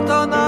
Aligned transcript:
大 0.00 0.45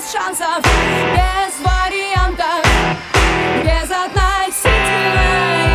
без 0.00 0.12
шансов, 0.12 0.62
без 0.62 1.60
вариантов, 1.60 2.64
без 3.62 3.90
относительно 3.90 5.24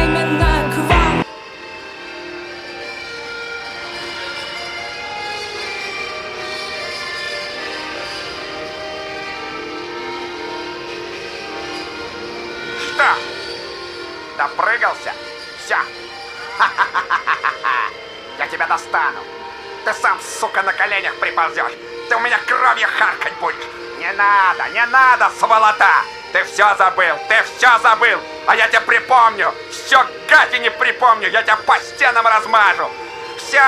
именно 0.03 0.73
к 0.73 0.77
вам. 0.89 1.25
Что? 12.79 13.09
Допрыгался? 14.37 15.13
Все. 15.63 15.77
Я 18.39 18.47
тебя 18.47 18.65
достану. 18.67 19.19
Ты 19.83 19.93
сам, 19.93 20.19
сука, 20.39 20.63
на 20.63 20.73
коленях 20.73 21.15
приползешь. 21.19 21.73
Ты 22.09 22.15
у 22.15 22.19
меня 22.19 22.39
кровью 22.39 22.87
харкать 22.97 23.33
будешь. 23.39 23.84
Не 24.05 24.11
надо, 24.11 24.69
не 24.71 24.85
надо, 24.85 25.31
сволота. 25.39 26.03
Ты 26.31 26.43
все 26.43 26.75
забыл, 26.77 27.15
ты 27.27 27.35
все 27.43 27.79
забыл. 27.79 28.19
А 28.45 28.55
я 28.55 28.67
тебе 28.67 28.81
припомню. 28.81 29.51
Все 29.71 30.05
гати 30.29 30.59
не 30.59 30.69
припомню. 30.69 31.27
Я 31.31 31.41
тебя 31.41 31.55
по 31.55 31.75
стенам 31.79 32.27
размажу. 32.27 32.87
Все, 33.37 33.63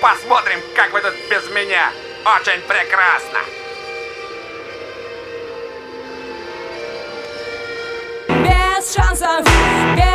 посмотрим, 0.00 0.58
как 0.74 0.90
вы 0.90 1.02
тут 1.02 1.12
без 1.28 1.50
меня. 1.50 1.92
Очень 2.24 2.62
прекрасно. 2.62 3.40
Без 8.28 8.94
шансов, 8.94 9.44
без 9.94 10.13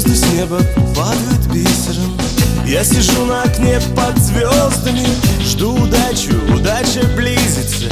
Звезды 0.00 0.16
с 0.16 0.32
неба 0.32 0.58
падают 0.96 1.46
бисером. 1.52 2.16
Я 2.64 2.82
сижу 2.84 3.26
на 3.26 3.42
окне 3.42 3.78
под 3.94 4.16
звездами 4.18 5.06
Жду 5.44 5.74
удачу, 5.74 6.32
удача 6.54 7.06
близится. 7.16 7.84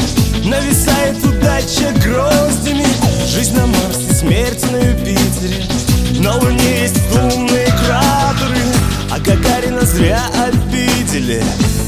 Нависает 0.43 1.23
удача 1.23 1.93
гроздями. 2.03 2.87
Жизнь 3.27 3.55
на 3.57 3.67
Марсе, 3.67 4.15
смерть 4.15 4.65
на 4.71 4.77
Юпитере. 4.77 5.65
На 6.21 6.37
Луне 6.37 6.83
есть 6.83 6.99
лунные 7.15 7.67
кратеры 7.67 8.63
А 9.11 9.19
Гагарина 9.19 9.83
зря 9.83 10.23
обидели. 10.47 11.43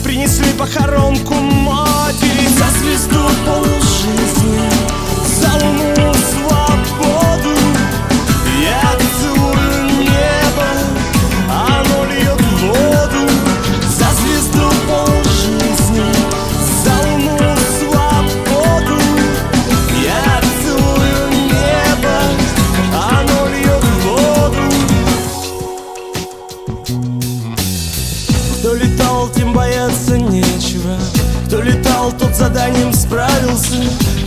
Принесли 0.04 0.52
похоронку 0.52 1.32
матери 1.34 2.46
За 2.58 2.66
звезду 2.78 3.26
полжизни 3.46 4.70
За 5.40 5.64
луну 5.64 6.14
свободу 6.14 6.49
заданием 32.70 32.92
справился. 32.92 33.74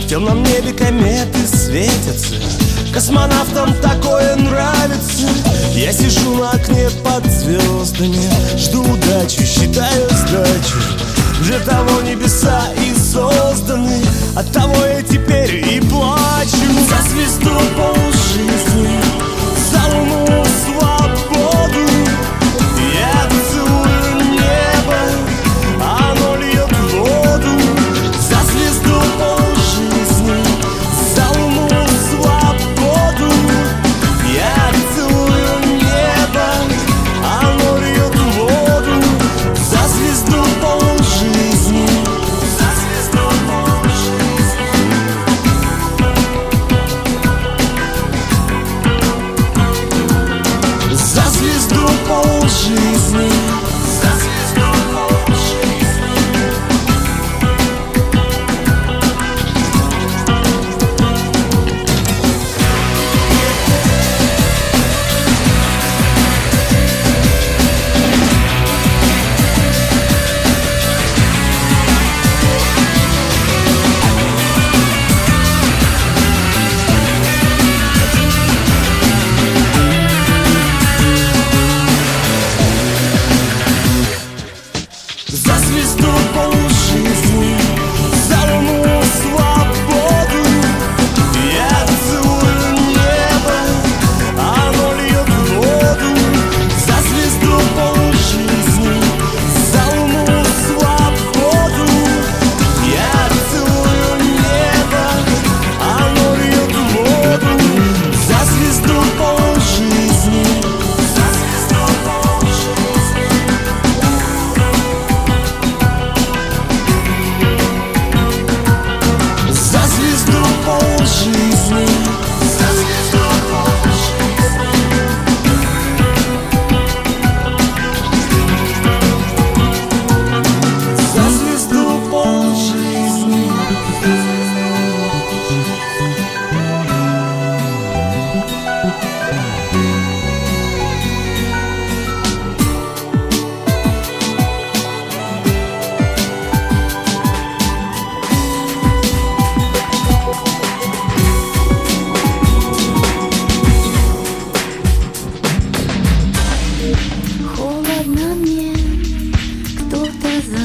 В 0.00 0.06
темном 0.06 0.42
небе 0.42 0.72
кометы 0.72 1.46
светятся. 1.46 2.34
Космонавтам 2.92 3.74
такое 3.80 4.36
нравится. 4.36 5.28
Я 5.74 5.92
сижу 5.92 6.36
на 6.36 6.50
окне 6.50 6.88
под 7.02 7.24
звездами. 7.30 8.30
Жду 8.56 8.82
удачу, 8.82 9.44
считаю 9.44 10.08
сдачу. 10.10 10.78
Для 11.42 11.58
того 11.58 12.00
небеса 12.02 12.62
и 12.78 12.94
созданы 12.94 14.00
От 14.36 14.50
того 14.52 14.86
я 14.86 15.02
теперь 15.02 15.56
и 15.68 15.80
плачу. 15.80 16.56
За 16.88 17.08
звезду 17.10 17.60
полжизни 17.76 19.03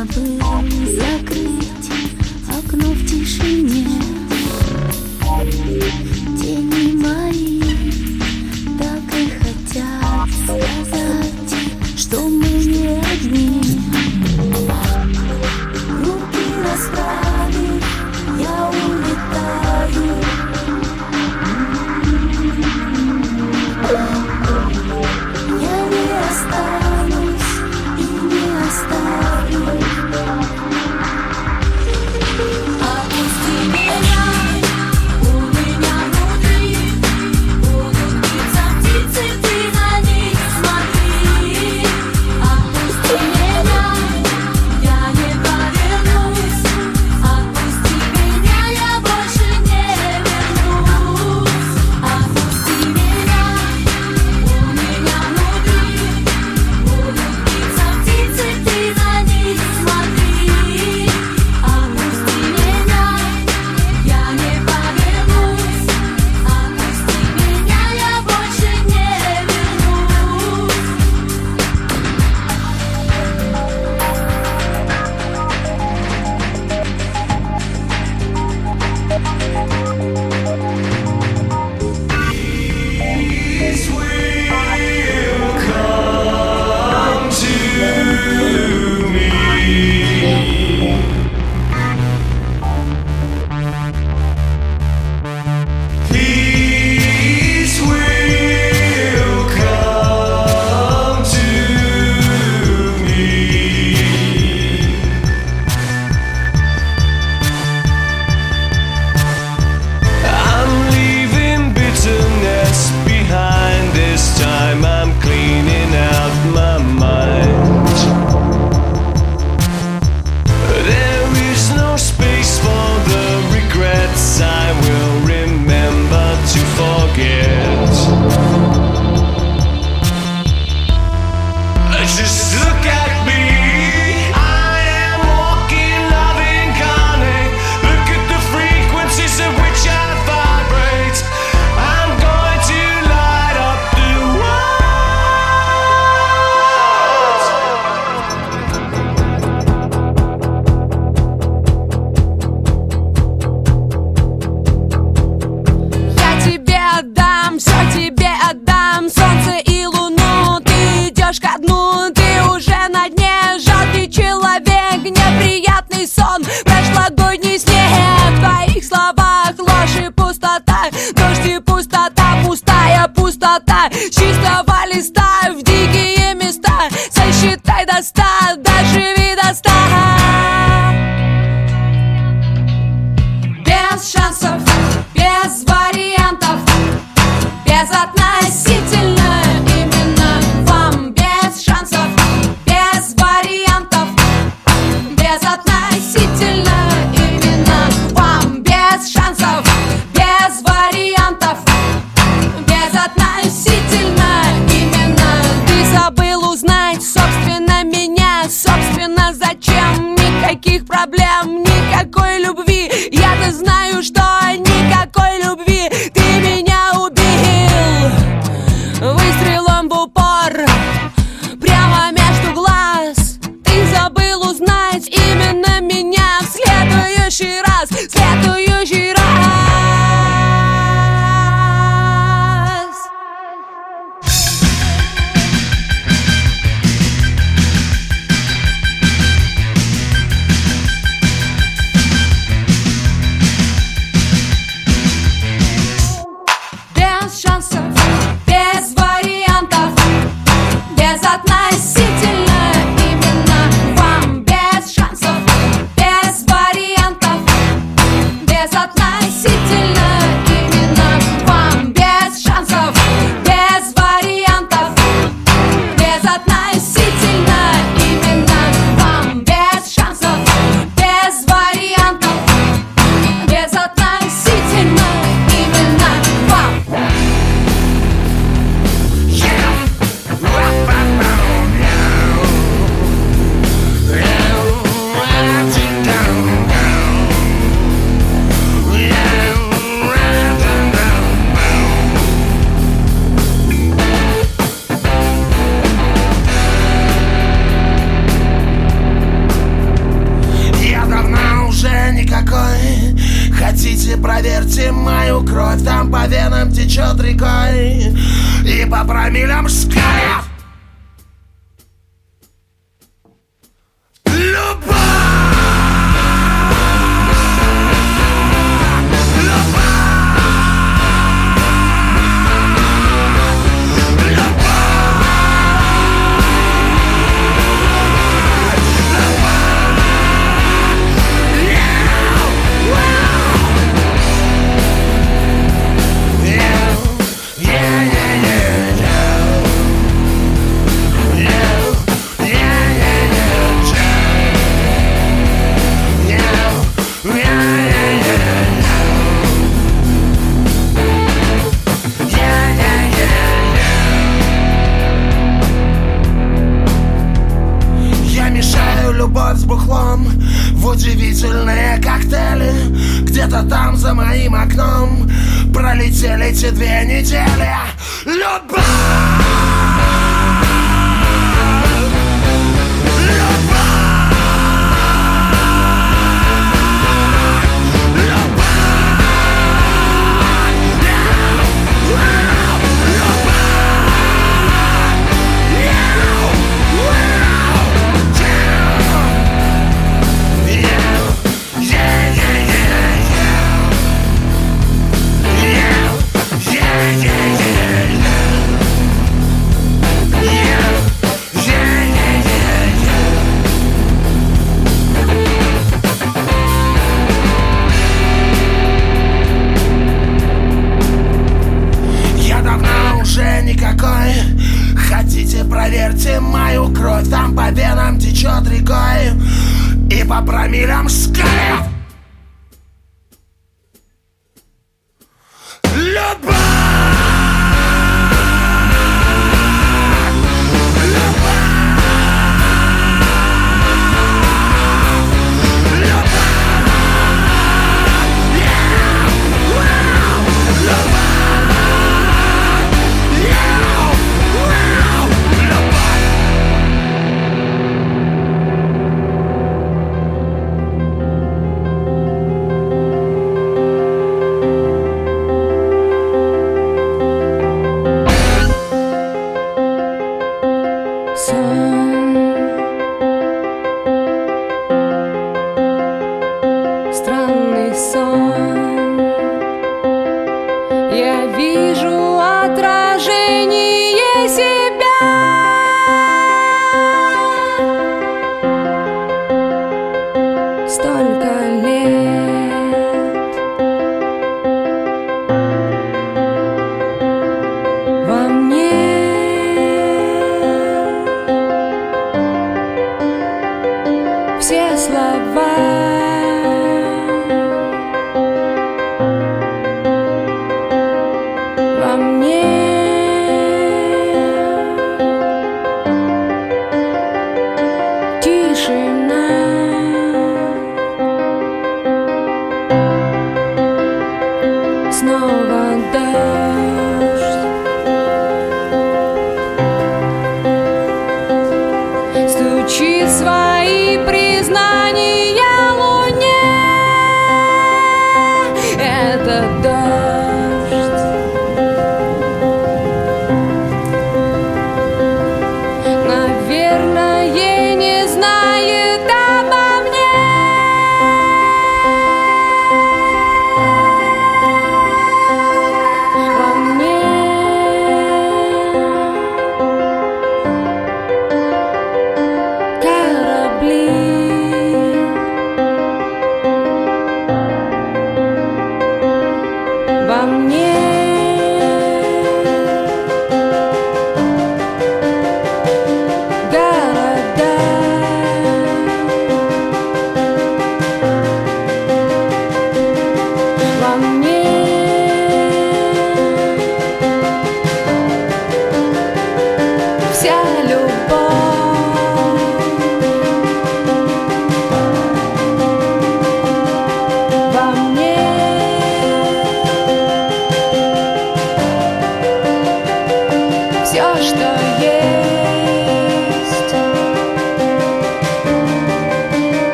забыл 0.00 0.40
закрыть 0.96 1.90
окно 2.48 2.90
в 2.92 3.06
тишине. 3.06 4.09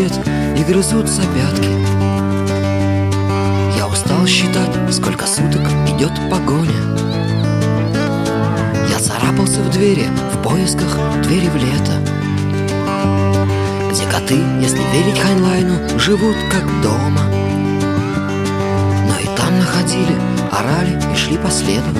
След 0.00 0.12
и 0.58 0.64
грызут 0.64 1.08
за 1.08 1.22
пятки. 1.22 1.68
Я 3.76 3.86
устал 3.86 4.26
считать, 4.26 4.70
сколько 4.90 5.26
суток 5.26 5.62
идет 5.88 6.12
погоня. 6.30 6.80
Я 8.88 8.98
царапался 8.98 9.60
в 9.60 9.70
двери 9.70 10.06
в 10.34 10.42
поисках 10.42 10.98
двери 11.22 11.48
в 11.48 11.56
лето. 11.56 11.92
Где 13.90 14.06
коты, 14.06 14.38
если 14.60 14.80
верить 14.92 15.18
Хайнлайну, 15.18 15.98
живут 15.98 16.36
как 16.50 16.64
дома. 16.82 17.22
Но 19.06 19.18
и 19.18 19.26
там 19.36 19.58
находили, 19.58 20.16
орали 20.50 20.98
и 21.12 21.16
шли 21.16 21.36
по 21.36 21.50
следу. 21.50 21.90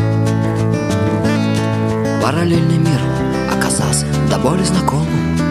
Параллельный 2.22 2.78
мир 2.78 3.00
оказался 3.52 4.06
до 4.30 4.38
боли 4.38 4.62
знакомым. 4.62 5.49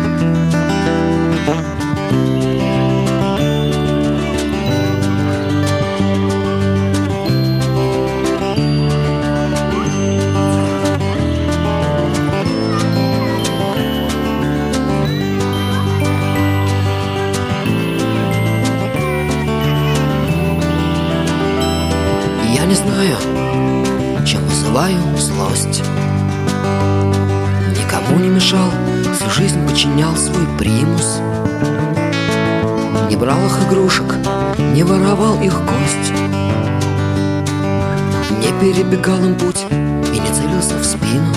Перебегал 38.90 39.24
им 39.24 39.36
путь 39.38 39.66
и 39.70 40.20
не 40.20 40.34
целился 40.34 40.76
в 40.78 40.84
спину. 40.84 41.32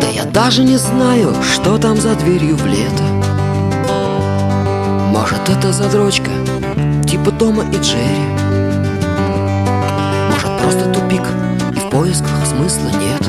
Да 0.00 0.08
я 0.08 0.24
даже 0.24 0.62
не 0.62 0.76
знаю, 0.76 1.34
что 1.42 1.78
там 1.78 1.98
за 1.98 2.14
дверью 2.14 2.56
в 2.56 2.66
лето. 2.66 3.02
Может 5.08 5.48
это 5.48 5.72
задрочка, 5.72 6.30
типа 7.06 7.30
Тома 7.32 7.64
и 7.72 7.76
Джерри. 7.76 8.24
Может, 10.30 10.62
просто 10.62 10.90
тупик 10.92 11.22
И 11.74 11.78
в 11.78 11.90
поисках 11.90 12.46
смысла 12.46 12.88
нет. 12.98 13.22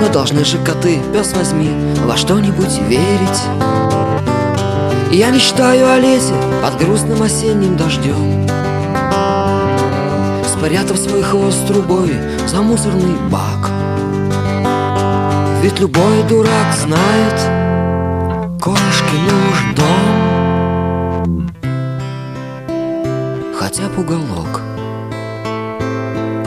Но 0.00 0.12
должны 0.12 0.44
же 0.44 0.58
коты, 0.58 1.00
пес 1.12 1.32
возьми 1.34 1.70
Во 2.04 2.16
что-нибудь 2.16 2.78
верить. 2.88 3.42
Я 5.12 5.30
мечтаю 5.30 5.90
о 5.90 5.98
лесе 5.98 6.34
Под 6.62 6.78
грустным 6.78 7.22
осенним 7.22 7.76
дождем 7.76 8.42
Спрятав 10.62 10.96
свой 10.96 11.22
хвост 11.24 11.66
трубой 11.66 12.12
За 12.46 12.62
мусорный 12.62 13.16
бак. 13.28 13.68
Ведь 15.60 15.80
любой 15.80 16.22
дурак 16.28 16.72
знает 16.76 17.40
Кошке 18.60 19.16
нужен 19.28 19.74
дом. 19.74 21.48
Хотя 23.58 23.88
бы 23.88 24.02
уголок 24.02 24.60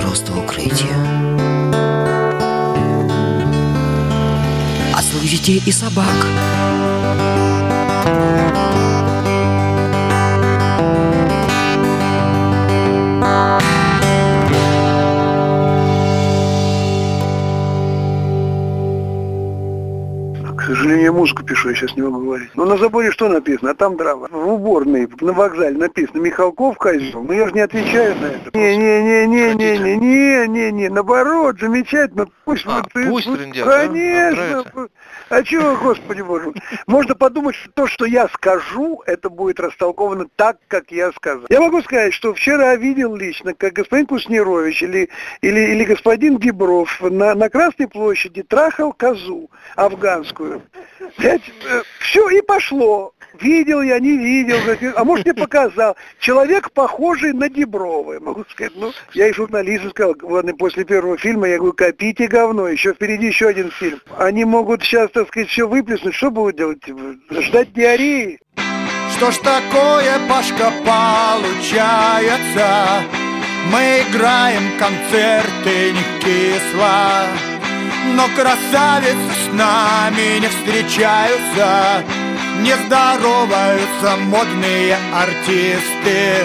Просто 0.01 0.31
укрытие 0.31 0.95
От 4.95 5.03
своих 5.03 5.29
детей 5.29 5.61
и 5.65 5.71
собак 5.73 6.25
музыку 21.25 21.43
пишу, 21.43 21.69
я 21.69 21.75
сейчас 21.75 21.95
не 21.95 22.03
могу 22.03 22.19
говорить. 22.21 22.51
Но 22.53 22.65
на 22.65 22.77
заборе 22.77 23.09
что 23.09 23.27
написано? 23.27 23.71
А 23.71 23.73
там 23.73 23.97
драма. 23.97 24.27
В 24.29 24.47
уборной, 24.53 25.09
на 25.21 25.33
вокзале 25.33 25.75
написано 25.75 26.19
Михалков 26.19 26.77
козел. 26.77 27.23
Но 27.23 27.33
я 27.33 27.47
же 27.47 27.53
не 27.53 27.61
отвечаю 27.61 28.15
на 28.21 28.25
это. 28.27 28.51
Не-не-не-не-не-не-не-не, 28.55 30.89
наоборот, 30.89 31.55
замечательно. 31.59 32.27
Пусть 32.43 32.65
А, 32.67 32.81
вот 32.81 32.93
ты- 32.93 33.09
пусть 33.09 33.25
вот, 33.25 33.39
трындят, 33.39 33.65
да? 33.65 33.87
Конечно. 33.87 34.35
Нравится? 34.35 34.87
А 35.29 35.43
чего, 35.43 35.75
господи 35.75 36.21
боже. 36.21 36.53
Можно 36.87 37.15
подумать, 37.15 37.55
что 37.55 37.71
то, 37.71 37.87
что 37.87 38.05
я 38.05 38.27
скажу, 38.29 39.01
это 39.05 39.29
будет 39.29 39.59
растолковано 39.59 40.27
так, 40.35 40.57
как 40.67 40.91
я 40.91 41.11
сказал. 41.11 41.45
Я 41.49 41.61
могу 41.61 41.81
сказать, 41.81 42.13
что 42.13 42.33
вчера 42.33 42.75
видел 42.75 43.15
лично, 43.15 43.53
как 43.53 43.73
господин 43.73 44.05
Куснирович 44.05 44.83
или, 44.83 45.09
или, 45.41 45.59
или 45.59 45.83
господин 45.83 46.37
Дебров 46.37 47.01
на, 47.01 47.33
на 47.33 47.49
Красной 47.49 47.87
площади 47.87 48.43
трахал 48.43 48.93
козу 48.93 49.49
афганскую. 49.75 50.61
Все, 51.99 52.29
и 52.29 52.41
пошло. 52.41 53.13
Видел 53.41 53.81
я, 53.81 53.99
не 53.99 54.17
видел, 54.17 54.57
а 54.95 55.03
может 55.03 55.25
мне 55.25 55.33
показал. 55.33 55.95
Человек, 56.19 56.71
похожий 56.71 57.33
на 57.33 57.49
Деброва, 57.49 58.13
я 58.13 58.19
могу 58.19 58.45
сказать. 58.49 58.73
Ну, 58.75 58.91
я 59.13 59.27
и 59.27 59.33
журналисту 59.33 59.89
сказал, 59.89 60.15
ладно, 60.21 60.53
после 60.55 60.85
первого 60.85 61.17
фильма, 61.17 61.47
я 61.47 61.57
говорю, 61.57 61.73
копите 61.73 62.27
говно, 62.27 62.67
еще 62.67 62.93
впереди 62.93 63.27
еще 63.27 63.47
один 63.47 63.71
фильм. 63.71 63.99
Они 64.17 64.45
могут 64.45 64.83
сейчас, 64.83 65.09
так 65.15 65.27
сказать, 65.29 65.49
все 65.49 65.65
выплеснуть, 65.65 66.13
что 66.13 66.29
будут 66.29 66.57
делать? 66.57 66.83
Ждать 67.31 67.73
диареи? 67.73 68.37
Что 69.15 69.31
ж 69.31 69.37
такое, 69.37 70.19
Пашка, 70.27 70.73
получается? 70.83 73.01
Мы 73.71 74.03
играем 74.09 74.77
концерты 74.77 75.93
не 75.93 76.03
кисло 76.19 77.23
Но 78.13 78.27
красавицы 78.35 79.31
с 79.45 79.53
нами 79.53 80.39
не 80.41 80.49
встречаются 80.49 82.03
Не 82.59 82.75
здороваются 82.85 84.17
модные 84.27 84.97
артисты 85.15 86.43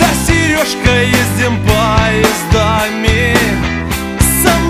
Да, 0.00 0.08
Сережка, 0.26 1.02
ездим 1.02 1.58
поездами 1.68 3.69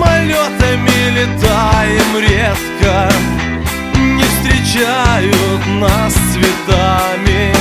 Самолетами 0.01 1.11
летаем 1.11 2.17
редко. 2.17 3.13
Не 3.95 4.23
встречают 4.23 5.65
нас 5.79 6.13
цветами. 6.33 7.53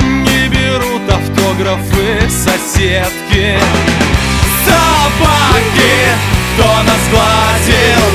Не 0.00 0.48
берут 0.48 1.02
автографы 1.08 2.28
соседки. 2.28 3.58
Собаки, 4.64 5.94
кто 6.54 6.66
нас 6.82 7.02
глазил 7.10 8.06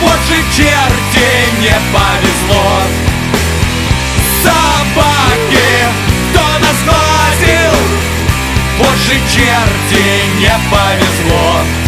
Вот 0.00 0.20
же 0.28 0.36
черти, 0.56 1.30
не 1.60 1.76
повезло. 1.92 2.80
Собаки, 4.44 5.68
кто 6.30 6.42
нас 6.60 6.78
глазил 6.84 7.76
Вот 8.78 8.98
же 8.98 9.14
черти, 9.34 10.04
не 10.38 10.54
повезло 10.70 11.81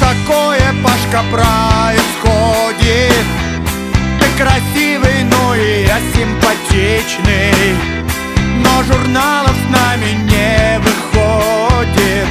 такое, 0.00 0.74
Пашка, 0.82 1.22
происходит? 1.30 3.24
Ты 4.18 4.26
красивый, 4.42 5.22
ну 5.24 5.54
и 5.54 5.84
я 5.86 5.98
симпатичный. 6.14 7.76
Но 8.64 8.82
журналов 8.82 9.54
с 9.54 9.70
нами 9.70 10.10
не 10.32 10.78
выходит. 10.80 12.28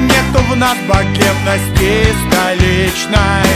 Нету 0.00 0.40
в 0.50 0.56
нас 0.56 0.76
богемности 0.88 1.92
столичной. 2.28 3.50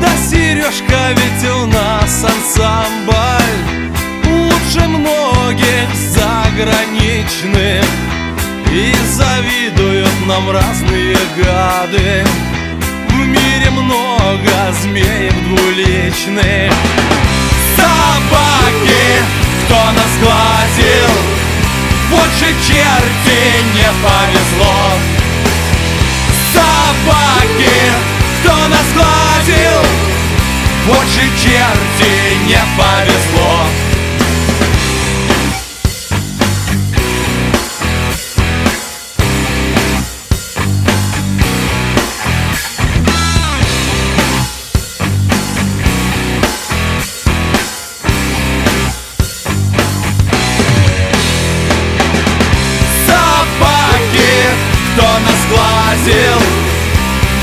Да, 0.00 0.10
Сережка, 0.28 1.12
ведь 1.16 1.44
у 1.50 1.66
нас 1.66 2.24
ансамбль. 2.24 3.60
Лучше 4.24 4.82
многих 4.88 5.88
заграничных 5.94 7.84
И 8.72 8.94
завидуют 9.04 10.26
нам 10.28 10.48
разные 10.48 11.16
гады. 11.36 12.24
В 13.08 13.16
мире 13.16 13.68
много 13.72 14.72
змеев 14.80 15.34
двуличных. 15.48 16.72
Собаки, 17.76 19.24
кто 19.64 19.74
нас 19.74 20.12
глазил 20.22 21.10
Вот 22.10 22.28
черти, 22.38 23.40
не 23.74 23.90
повезло. 24.04 24.92
Собаки, 26.54 27.74
кто 28.40 28.52
нас 28.68 28.86
глазил 28.94 29.82
Вот 30.86 31.06
черти, 31.42 32.36
не 32.46 32.62
повезло 32.78 33.89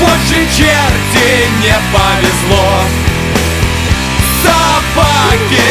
Вот 0.00 0.18
же 0.28 0.44
черти, 0.56 1.48
не 1.62 1.76
повезло. 1.92 2.82
Собаки, 4.42 5.70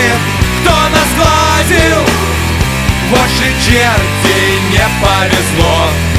кто 0.62 0.72
нас 0.72 1.10
глазил 1.16 2.02
Вот 3.10 3.30
же 3.30 3.54
черти, 3.66 4.60
не 4.72 4.86
повезло 5.02 6.17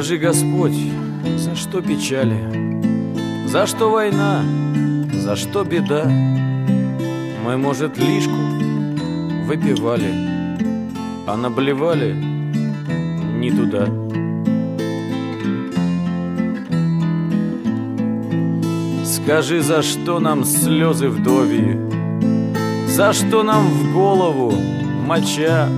Скажи, 0.00 0.16
Господь, 0.16 0.78
за 1.36 1.54
что 1.54 1.82
печали? 1.82 2.38
За 3.46 3.66
что 3.66 3.90
война? 3.90 4.42
За 5.12 5.36
что 5.36 5.62
беда? 5.62 6.06
Мы, 7.44 7.58
может, 7.58 7.98
лишку 7.98 8.32
выпивали, 9.44 10.10
а 11.26 11.36
наблевали 11.36 12.14
не 12.14 13.50
туда. 13.50 13.88
Скажи, 19.04 19.60
за 19.60 19.82
что 19.82 20.18
нам 20.18 20.44
слезы 20.44 21.10
вдовьи? 21.10 21.78
За 22.88 23.12
что 23.12 23.42
нам 23.42 23.66
в 23.66 23.92
голову 23.92 24.54
моча? 25.06 25.68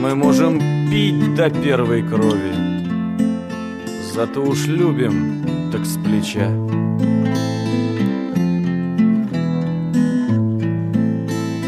Мы 0.00 0.14
можем 0.14 0.60
пить 0.88 1.34
до 1.34 1.50
первой 1.50 2.04
крови 2.04 2.57
Зато 4.18 4.42
уж 4.42 4.66
любим, 4.66 5.44
так 5.70 5.86
с 5.86 5.96
плеча. 5.96 6.50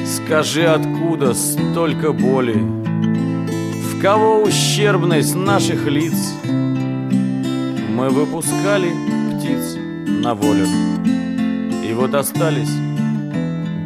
Скажи, 0.04 0.64
откуда 0.64 1.34
столько 1.34 2.12
боли? 2.12 2.56
В 3.92 4.02
кого 4.02 4.42
ущербность 4.42 5.36
наших 5.36 5.86
лиц? 5.86 6.34
Мы 7.96 8.08
выпускали 8.08 8.90
птиц 9.30 9.76
на 10.24 10.34
волю, 10.34 10.66
И 11.88 11.92
вот 11.94 12.14
остались 12.14 12.74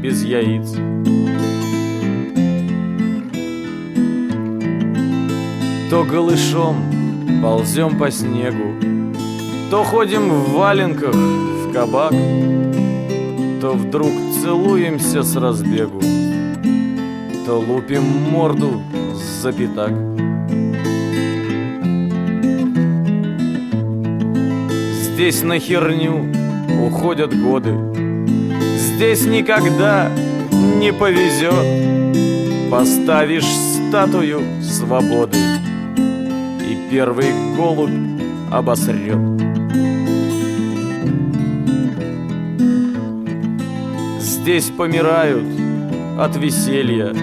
без 0.01 0.25
яиц. 0.25 0.73
То 5.91 6.03
голышом, 6.05 6.94
ползем 7.43 7.99
по 7.99 8.11
снегу. 8.11 8.95
То 9.71 9.83
ходим 9.83 10.29
в 10.29 10.53
валенках 10.53 11.15
в 11.15 11.73
кабак 11.73 12.13
То 13.61 13.73
вдруг 13.73 14.13
целуемся 14.41 15.23
с 15.23 15.35
разбегу 15.35 16.01
То 17.45 17.59
лупим 17.59 18.05
морду 18.31 18.83
за 19.43 19.53
пятак. 19.53 19.93
Здесь 24.93 25.43
на 25.43 25.59
херню 25.59 26.33
уходят 26.81 27.37
годы 27.37 27.77
Здесь 28.77 29.25
никогда 29.25 30.09
не 30.53 30.93
повезет. 30.93 32.71
Поставишь 32.71 33.45
статую 33.89 34.41
свободы 34.63 35.37
первый 36.91 37.57
голубь 37.57 37.91
обосрет 38.51 39.19
Здесь 44.21 44.71
помирают 44.71 45.45
от 46.19 46.37
веселья 46.37 47.15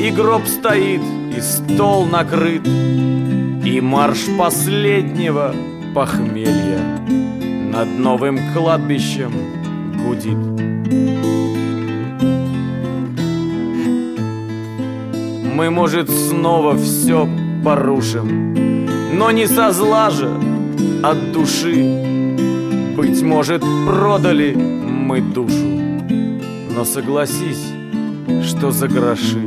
И 0.00 0.10
гроб 0.10 0.46
стоит, 0.46 1.02
и 1.36 1.40
стол 1.40 2.06
накрыт 2.06 2.66
И 2.66 3.80
марш 3.80 4.18
последнего 4.38 5.54
похмелья 5.94 6.80
Над 7.72 7.88
новым 7.98 8.38
кладбищем 8.54 9.32
гудит. 10.08 10.38
Мы, 15.54 15.70
может, 15.70 16.08
снова 16.08 16.76
все 16.76 17.28
порушим 17.64 18.67
Но 19.18 19.32
не 19.32 19.48
со 19.48 19.72
зла 19.72 20.10
же, 20.10 20.30
от 21.02 21.32
души. 21.32 21.74
Быть 22.96 23.20
может, 23.20 23.62
продали 23.84 24.54
мы 24.54 25.20
душу. 25.20 25.66
Но 26.70 26.84
согласись, 26.84 27.72
что 28.44 28.70
за 28.70 28.86
гроши. 28.86 29.42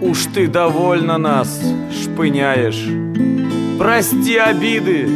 Уж 0.00 0.26
ты 0.32 0.46
довольно 0.46 1.18
нас 1.18 1.60
шпыняешь. 1.90 2.86
Прости 3.76 4.36
обиды 4.36 5.08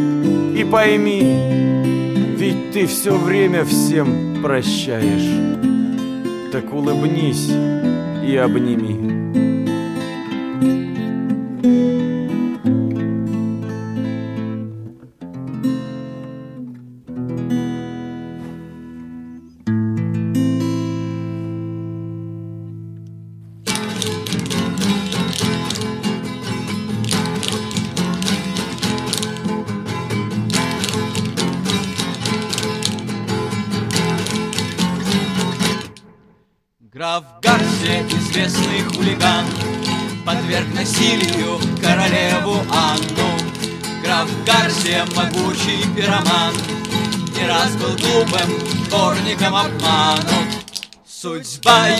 и 0.56 0.64
пойми 0.64 2.34
Ведь 2.36 2.72
ты 2.72 2.88
все 2.88 3.16
время 3.16 3.64
всем 3.64 4.42
прощаешь. 4.42 5.30
Так 6.50 6.74
улыбнись 6.74 7.48
и 8.26 8.34
обними 8.34 9.07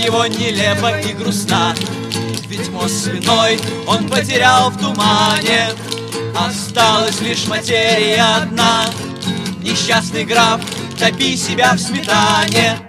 его 0.09 0.27
нелепа 0.27 0.99
и 1.01 1.13
грустна, 1.13 1.75
Ведь 2.49 2.71
мост 2.71 3.05
свиной 3.05 3.61
он 3.87 4.09
потерял 4.09 4.71
в 4.71 4.79
тумане. 4.79 5.69
Осталась 6.35 7.21
лишь 7.21 7.47
материя 7.47 8.23
одна, 8.39 8.87
Несчастный 9.61 10.25
граф, 10.25 10.63
топи 10.99 11.37
себя 11.37 11.75
в 11.75 11.79
сметане. 11.79 12.88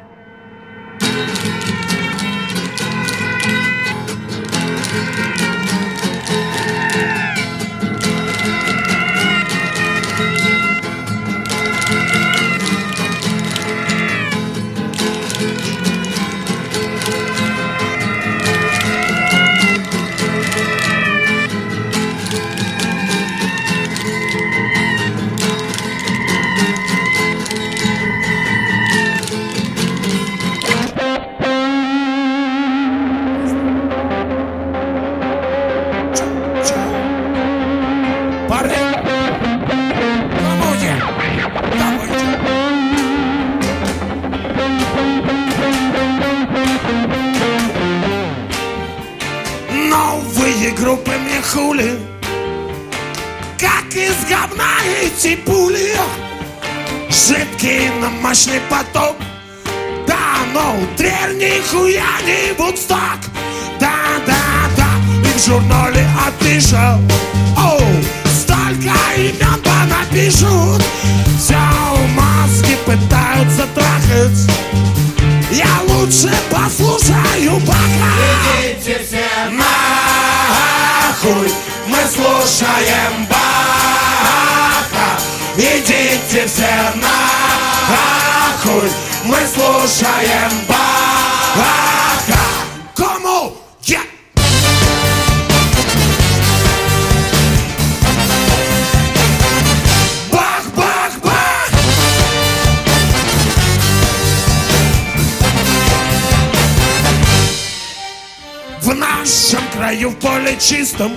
Краю 109.90 110.10
в 110.12 110.16
поле 110.18 110.56
чистом. 110.60 111.12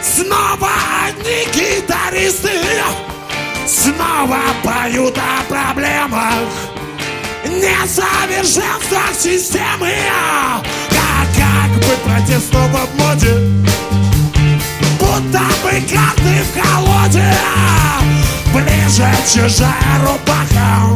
Снова 0.00 0.70
одни 1.06 1.44
гитаристы. 1.52 2.50
Снова 3.66 4.38
поют 4.62 5.16
о 5.18 5.42
проблемах 5.48 6.48
Несовершенствах 7.44 9.12
системы. 9.18 9.92
Как, 10.90 11.26
как 11.36 11.70
бы 11.80 11.96
протест 12.04 12.50
снова 12.50 12.86
в 12.86 12.98
моде 12.98 13.34
Будто 15.00 15.42
бы 15.62 15.82
карты 15.92 16.44
в 16.44 16.62
колоде 16.62 17.34
Ближе 18.52 19.10
чужая 19.26 20.00
рубаха 20.00 20.92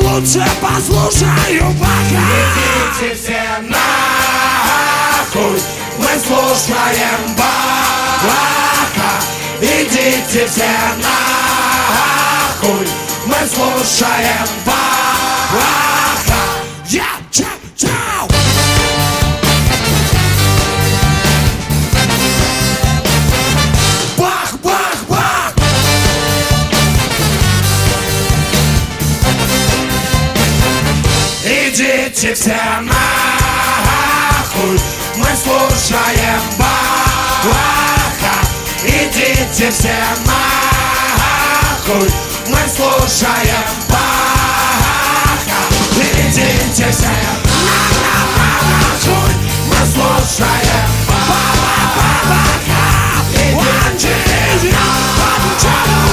лучше 0.00 0.44
послушаю 0.60 1.74
пока 1.78 2.24
Идите 3.00 3.14
все 3.14 3.40
нахуй 5.40 5.60
Мы 5.98 6.18
слушаем 6.20 7.36
Баха 7.36 9.12
Идите 9.60 10.46
все 10.46 10.70
нахуй. 11.02 12.86
Мы 13.26 13.48
слушаем 13.48 14.48
Баха 14.64 16.40
Я 16.88 17.06
чау 17.30 17.58
чау 17.76 18.28
мы 35.20 35.36
слушаем 35.36 36.40
Баха. 36.58 38.34
Идите 38.82 39.70
все 39.70 39.94
нахуй. 40.26 42.10
Мы 42.48 42.58
слушаем 42.68 43.64
Баха. 43.88 45.60
Идите 45.96 46.90
все 46.90 47.14
нахуй. 49.06 49.34
Мы 49.66 49.80
слушаем 49.92 50.90
Баха. 51.06 52.40
Идите. 53.34 54.14
все 54.58 54.78
нахуй 55.18 56.09